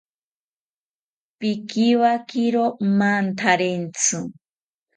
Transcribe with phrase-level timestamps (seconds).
[1.39, 2.65] Pikiwakiro
[2.97, 4.17] mantarentzi